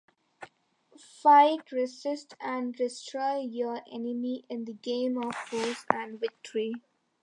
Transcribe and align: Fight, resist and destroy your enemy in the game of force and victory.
Fight, 0.97 1.71
resist 1.71 2.33
and 2.39 2.73
destroy 2.73 3.41
your 3.41 3.83
enemy 3.93 4.45
in 4.49 4.65
the 4.65 4.73
game 4.73 5.15
of 5.23 5.35
force 5.35 5.85
and 5.93 6.19
victory. 6.19 6.73